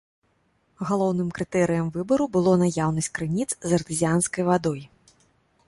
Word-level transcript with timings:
Галоўным 0.91 1.27
крытэрыем 1.39 1.91
выбару 1.97 2.27
было 2.37 2.55
наяўнасць 2.63 3.13
крыніц 3.19 3.49
з 3.53 3.69
артэзіянскай 3.81 4.43
вадой. 4.49 4.81